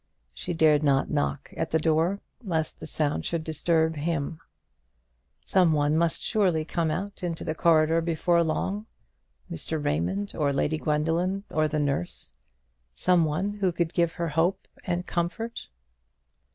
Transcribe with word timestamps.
She 0.33 0.53
dared 0.53 0.81
not 0.81 1.11
knock 1.11 1.53
at 1.57 1.69
that 1.69 1.83
door, 1.83 2.21
lest 2.43 2.79
the 2.79 2.87
sound 2.87 3.23
should 3.23 3.43
disturb 3.43 3.95
him. 3.95 4.39
Some 5.45 5.73
one 5.73 5.95
must 5.95 6.23
surely 6.23 6.65
come 6.65 6.89
out 6.89 7.21
into 7.21 7.43
the 7.43 7.53
corridor 7.53 8.01
before 8.01 8.43
long, 8.43 8.87
Mr. 9.51 9.77
Raymond, 9.79 10.33
or 10.33 10.51
Lady 10.53 10.79
Gwendoline, 10.79 11.43
or 11.51 11.67
the 11.67 11.77
nurse, 11.77 12.35
some 12.95 13.25
one 13.25 13.53
who 13.53 13.71
could 13.71 13.93
give 13.93 14.13
her 14.13 14.29
hope 14.29 14.67
and 14.85 15.05
comfort. 15.05 15.67